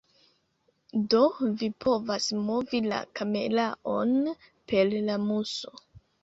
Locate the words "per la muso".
4.73-5.77